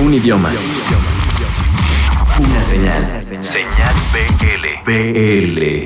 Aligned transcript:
Un 0.00 0.12
idioma. 0.12 0.50
Una 2.36 2.62
señal. 2.62 3.22
Señal 3.42 3.94
BL. 4.12 4.82
BL. 4.84 5.84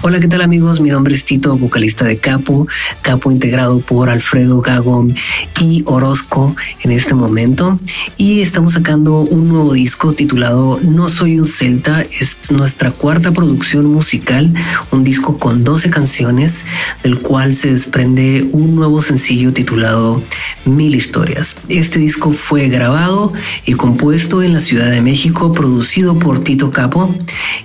Hola, 0.00 0.20
¿qué 0.20 0.28
tal 0.28 0.42
amigos? 0.42 0.80
Mi 0.80 0.90
nombre 0.90 1.12
es 1.12 1.24
Tito, 1.24 1.56
vocalista 1.58 2.04
de 2.04 2.18
Capo, 2.18 2.68
Capo 3.02 3.32
integrado 3.32 3.80
por 3.80 4.08
Alfredo 4.08 4.60
Gagón 4.60 5.16
y 5.60 5.82
Orozco 5.86 6.54
en 6.82 6.92
este 6.92 7.16
momento. 7.16 7.80
Y 8.16 8.40
estamos 8.40 8.74
sacando 8.74 9.22
un 9.22 9.48
nuevo 9.48 9.72
disco 9.72 10.12
titulado 10.12 10.78
No 10.84 11.08
Soy 11.08 11.40
un 11.40 11.44
Celta. 11.44 12.02
Es 12.02 12.38
nuestra 12.52 12.92
cuarta 12.92 13.32
producción 13.32 13.86
musical, 13.86 14.54
un 14.92 15.02
disco 15.02 15.36
con 15.36 15.64
12 15.64 15.90
canciones, 15.90 16.64
del 17.02 17.18
cual 17.18 17.56
se 17.56 17.72
desprende 17.72 18.48
un 18.52 18.76
nuevo 18.76 19.02
sencillo 19.02 19.52
titulado 19.52 20.22
Mil 20.64 20.94
Historias. 20.94 21.56
Este 21.68 21.98
disco 21.98 22.32
fue 22.32 22.68
grabado 22.68 23.32
y 23.66 23.72
compuesto 23.72 24.44
en 24.44 24.52
la 24.52 24.60
Ciudad 24.60 24.92
de 24.92 25.02
México, 25.02 25.52
producido 25.52 25.88
por 25.98 26.38
Tito 26.38 26.70
Capo 26.70 27.12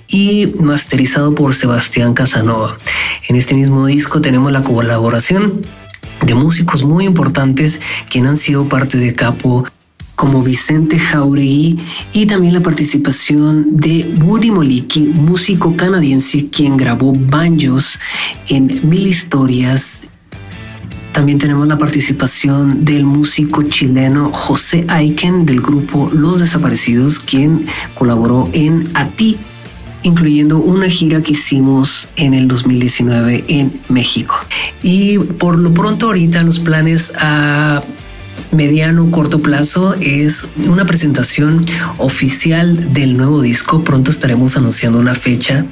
y 0.07 0.47
masterizado 0.59 1.35
por 1.35 1.53
Sebastián 1.53 2.15
Casanova. 2.15 2.79
En 3.29 3.35
este 3.35 3.53
mismo 3.53 3.85
disco 3.85 4.21
tenemos 4.21 4.51
la 4.51 4.63
colaboración 4.63 5.61
de 6.25 6.33
músicos 6.33 6.83
muy 6.83 7.05
importantes 7.05 7.79
quienes 8.09 8.31
han 8.31 8.37
sido 8.37 8.67
parte 8.67 8.97
de 8.97 9.13
Capo 9.13 9.65
como 10.15 10.41
Vicente 10.41 10.97
Jauregui 10.97 11.79
y 12.11 12.25
también 12.25 12.55
la 12.55 12.61
participación 12.61 13.77
de 13.77 14.15
Woody 14.23 14.49
Moliki, 14.49 15.01
músico 15.01 15.75
canadiense 15.75 16.49
quien 16.49 16.75
grabó 16.75 17.13
banjos 17.13 17.99
en 18.47 18.89
Mil 18.89 19.05
Historias 19.05 20.03
también 21.13 21.37
tenemos 21.37 21.67
la 21.67 21.77
participación 21.77 22.83
del 22.83 23.05
músico 23.05 23.63
chileno 23.63 24.31
José 24.33 24.83
Aiken 24.87 25.45
del 25.45 25.61
grupo 25.61 26.09
Los 26.11 26.39
Desaparecidos, 26.39 27.19
quien 27.19 27.67
colaboró 27.93 28.49
en 28.51 28.89
A 28.95 29.07
ti, 29.07 29.37
incluyendo 30.01 30.57
una 30.57 30.89
gira 30.89 31.21
que 31.21 31.33
hicimos 31.33 32.07
en 32.15 32.33
el 32.33 32.47
2019 32.47 33.45
en 33.47 33.79
México. 33.89 34.35
Y 34.81 35.19
por 35.19 35.59
lo 35.59 35.71
pronto 35.71 36.07
ahorita 36.07 36.41
los 36.43 36.59
planes 36.59 37.13
a 37.15 37.83
mediano 38.53 39.09
corto 39.11 39.41
plazo 39.41 39.95
es 39.95 40.47
una 40.57 40.85
presentación 40.85 41.65
oficial 41.97 42.93
del 42.93 43.17
nuevo 43.17 43.41
disco. 43.41 43.83
Pronto 43.83 44.11
estaremos 44.11 44.57
anunciando 44.57 44.99
una 44.99 45.15
fecha 45.15 45.65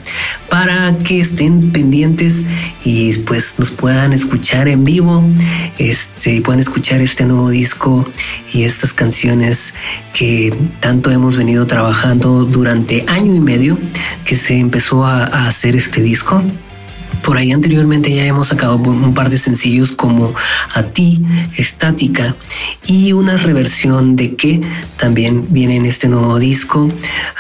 para 0.50 0.98
que 0.98 1.20
estén 1.20 1.72
pendientes 1.72 2.44
y 2.84 3.14
pues 3.20 3.56
nos 3.58 3.72
puedan 3.72 4.14
escuchar 4.14 4.68
en 4.68 4.84
vivo, 4.84 5.24
este, 5.78 6.42
puedan 6.42 6.60
escuchar 6.60 7.02
este 7.02 7.26
nuevo 7.26 7.50
disco 7.50 8.06
y 8.54 8.64
estas 8.64 8.94
canciones 8.94 9.74
que 10.14 10.54
tanto 10.80 11.12
hemos 11.12 11.38
venido 11.38 11.68
trabajando 11.68 12.46
durante 12.46 13.06
año 13.08 13.36
y 13.36 13.40
medio 13.40 13.78
que 14.26 14.36
se 14.36 14.58
empezó 14.58 15.06
a 15.06 15.48
hacer 15.48 15.76
este 15.76 16.02
disco. 16.02 16.44
Por 17.24 17.38
ahí 17.38 17.52
anteriormente 17.52 18.14
ya 18.14 18.26
hemos 18.26 18.48
sacado 18.48 18.76
un 18.76 19.14
par 19.14 19.30
de 19.30 19.38
sencillos 19.38 19.92
como 19.92 20.34
A 20.74 20.84
ti, 20.84 21.22
Estática 21.56 22.36
y 22.86 23.14
una 23.14 23.38
reversión 23.38 24.16
de 24.16 24.36
que 24.36 24.62
también 24.98 25.46
viene 25.50 25.76
en 25.76 25.86
este 25.86 26.08
nuevo 26.08 26.40
disco. 26.40 26.90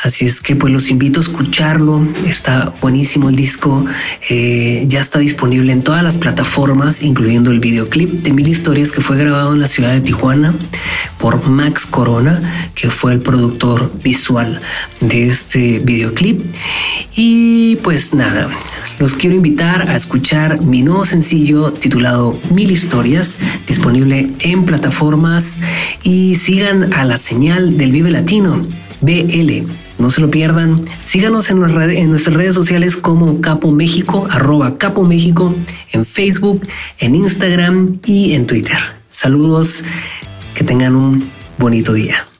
Así 0.03 0.25
es 0.25 0.41
que 0.41 0.55
pues 0.55 0.71
los 0.71 0.89
invito 0.89 1.19
a 1.19 1.23
escucharlo. 1.23 2.07
Está 2.25 2.73
buenísimo 2.81 3.29
el 3.29 3.35
disco. 3.35 3.85
Eh, 4.29 4.85
ya 4.87 4.99
está 4.99 5.19
disponible 5.19 5.71
en 5.71 5.83
todas 5.83 6.03
las 6.03 6.17
plataformas, 6.17 7.01
incluyendo 7.01 7.51
el 7.51 7.59
videoclip 7.59 8.23
de 8.23 8.33
Mil 8.33 8.47
Historias 8.47 8.91
que 8.91 9.01
fue 9.01 9.17
grabado 9.17 9.53
en 9.53 9.59
la 9.59 9.67
ciudad 9.67 9.93
de 9.93 10.01
Tijuana 10.01 10.55
por 11.21 11.47
Max 11.47 11.85
Corona, 11.85 12.71
que 12.73 12.89
fue 12.89 13.13
el 13.13 13.21
productor 13.21 13.91
visual 14.03 14.59
de 14.99 15.27
este 15.27 15.79
videoclip. 15.79 16.43
Y 17.15 17.77
pues 17.77 18.13
nada, 18.13 18.49
los 18.99 19.13
quiero 19.13 19.35
invitar 19.35 19.89
a 19.89 19.95
escuchar 19.95 20.61
mi 20.61 20.81
nuevo 20.81 21.05
sencillo 21.05 21.71
titulado 21.73 22.37
Mil 22.49 22.71
Historias, 22.71 23.37
disponible 23.67 24.31
en 24.39 24.65
plataformas 24.65 25.59
y 26.03 26.35
sigan 26.35 26.93
a 26.93 27.05
la 27.05 27.17
señal 27.17 27.77
del 27.77 27.91
Vive 27.91 28.11
Latino, 28.11 28.65
BL. 29.01 29.67
No 29.99 30.09
se 30.09 30.21
lo 30.21 30.31
pierdan. 30.31 30.83
Síganos 31.03 31.51
en, 31.51 31.59
nuestras 31.59 32.33
redes 32.35 32.55
sociales 32.55 32.97
como 32.97 33.39
Capo 33.39 33.71
México, 33.71 34.27
arroba 34.29 34.79
Capo 34.79 35.03
México, 35.03 35.53
en 35.91 36.05
Facebook, 36.05 36.67
en 36.97 37.13
Instagram 37.13 37.99
y 38.05 38.33
en 38.33 38.47
Twitter. 38.47 38.77
Saludos, 39.11 39.83
tengan 40.71 40.95
un 40.95 41.29
bonito 41.57 41.91
día. 41.91 42.30